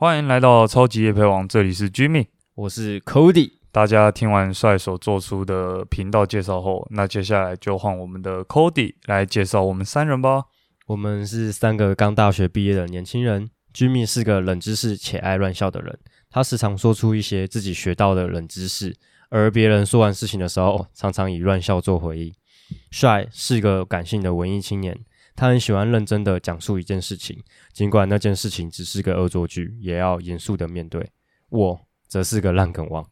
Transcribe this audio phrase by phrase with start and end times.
[0.00, 2.28] 欢迎来到超级夜配王，这里是 Jimmy。
[2.54, 3.54] 我是 Cody。
[3.72, 10.44] 大家听完帅所做出的频道介绍后，那接下来就换我们的 Cody 来介绍我们三人吧。
[10.86, 13.50] 我们是三个刚大学毕业的年轻人。
[13.74, 15.98] Jimmy 是个冷知识且爱乱笑的人，
[16.30, 18.94] 他时常说出一些自己学到的冷知识，
[19.30, 22.32] 而别人说完事情的时候，常常以乱笑做回应。
[22.92, 24.96] 帅是个感性的文艺青年，
[25.38, 27.40] 他很喜欢认真的讲述一件事情，
[27.72, 31.08] 尽管那件事情只是个恶作剧，也要严肃的面对。
[31.50, 33.08] 我则是个烂梗王，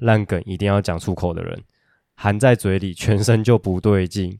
[0.00, 1.64] 烂梗一定要讲出口的人，
[2.16, 4.36] 含在嘴里，全身就不对劲。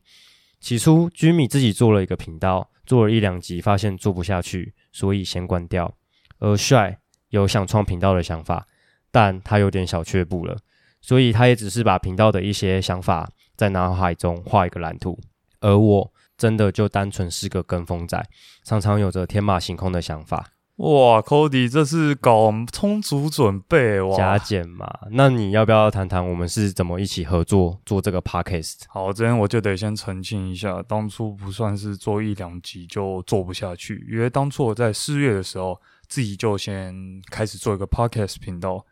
[0.61, 5.97] 起初居米自己做了一个频道，做了一两集，发现做不下去，所以先关掉。
[6.41, 6.99] 而帅
[7.31, 8.67] 有想创频道的想法，
[9.11, 10.59] 但他有点小却步了，
[11.01, 15.19] 所以他也只是把频道的一些想法在脑海中画一个蓝图。
[15.61, 18.19] 而我真的就单纯是个跟风仔，
[18.65, 20.53] 常常有着天马行空的想法。
[20.77, 24.17] 哇，Cody，这是搞充足准备哇！
[24.17, 28.77] 加减嘛，那你要不要谈谈我们是怎么一起合作做这个 podcast？
[28.89, 36.95] 好，这边我就得先澄清一下，当初不算是做一两集就做不下去，因为当初我在四月的时候，自己就先
[37.31, 38.83] 开始做一个 podcast 频道，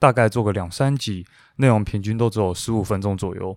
[0.00, 1.24] 大概做个两三集，
[1.58, 3.56] 内容平均都只有十五分钟左右，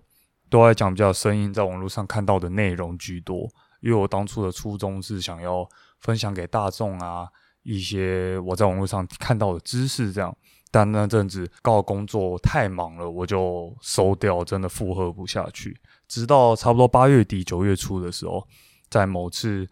[0.50, 3.48] 都在讲比较声音在网络上看到的内容居多，
[3.80, 5.66] 因为我当初的初衷是想要
[6.00, 7.28] 分享给大众啊。
[7.62, 10.34] 一些我在网络上看到的知识，这样，
[10.70, 15.78] 但那阵子刚好工作太忙了，我就收掉，真的负荷不下去。
[16.08, 18.48] 直到差不多八月底九月初的时候，
[18.88, 19.68] 在某次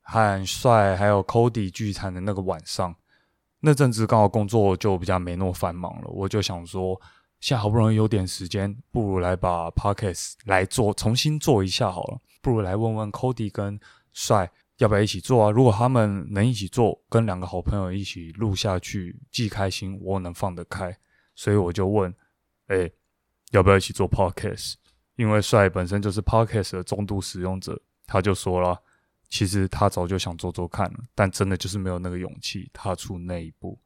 [0.00, 2.94] 和帅还有 Cody 聚餐的那个晚上，
[3.60, 6.98] 那阵子刚好工作就比较没那么繁忙了，我就想说，
[7.40, 13.78] 现在好不容易有点时间，不如来把 Podcast 来做重新做一下好了，不如来问问 Cody 跟
[14.12, 14.50] 帅。
[14.78, 15.50] 要不要一起做啊？
[15.50, 20.96] 如果他们能一起做，跟两个好朋友一起录下去，既开心，我能放得开，
[21.34, 22.14] 所以我就问：
[22.68, 22.88] 哎，
[23.50, 24.74] 要不要一起做 podcast？
[25.16, 27.76] 因为帅本身就是 podcast 的中度使用者，
[28.06, 28.80] 他就说了，
[29.28, 33.76] 其实他早就想做做看了，但真的就是没有那个勇气踏出那一步。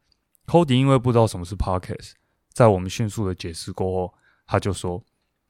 [0.44, 2.12] Cody 因为不知道什么是 podcast，
[2.52, 4.14] 在我们迅速的解释过后，
[4.46, 5.02] 他就说：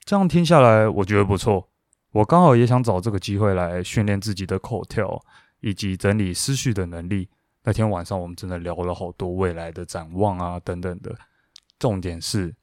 [0.05, 1.69] 这样听下来，我觉得不错。
[2.13, 5.19] 我刚好也想找这个机会来训练自己的口条
[5.61, 7.29] 以及整理思绪的能力。
[7.65, 11.17] 那天晚上我们真的聊了好多未来的展望啊，等等的。
[11.79, 12.55] 重点是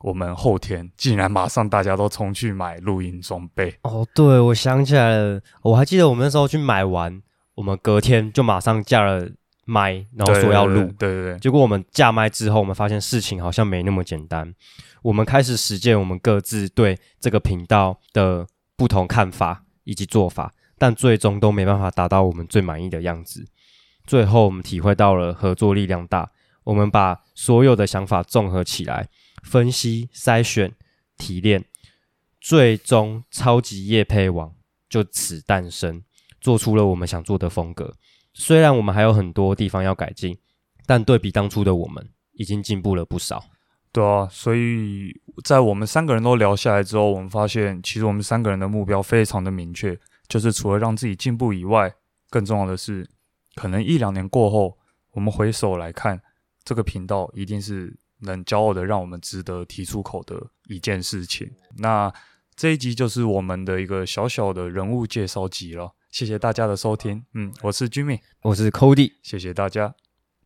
[0.00, 3.74] 我们后天竟然马上大家都冲去买录音装备。
[3.82, 7.22] 哦，对，我想起来了，我还记得我们那时候去买完，
[7.54, 9.28] 我们隔天就马上架了
[9.68, 10.80] 麦，然后说要录。
[10.98, 11.38] 对对对。
[11.38, 14.52] 结果我们架麦之后，我们发现事情好像没那么简单。
[15.02, 18.46] 我们开始实践我们各自对这个频道的。
[18.78, 23.44] 不同看法以及做法，但最终都没办法达到我们最满意的样子。
[24.06, 26.30] 最后，我们体会到了合作力量大。
[26.62, 29.08] 我们把所有的想法综合起来，
[29.42, 30.72] 分析、筛选、
[31.16, 31.64] 提炼，
[32.40, 34.54] 最终超级夜配网
[34.88, 36.04] 就此诞生，
[36.40, 37.96] 做出了我们想做的风格。
[38.38, 40.38] 虽然我们还有很多地方要改进，
[40.86, 43.44] 但对比当初的我们，已经进步了不少。
[43.90, 45.12] 对啊，所以
[45.44, 51.92] 在我们三个人都聊下来之后，我们发现其实我们三个人的目标非常的明确，就是除了让自己进步以外，
[52.30, 53.08] 更重要的是，
[53.56, 54.78] 可能一两年过后，
[55.12, 56.22] 我们回首来看
[56.62, 61.50] 这个频道，一定是能骄傲的，让我们值得提出口的一件事情。
[61.78, 62.12] 那
[62.54, 67.24] 这一集就是我们的一个小小的人物介绍集了，谢谢大家的收听。
[67.34, 69.94] 嗯，我是 Jimmy，我是 Cody，谢谢大家。